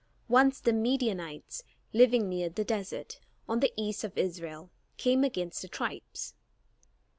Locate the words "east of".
3.77-4.17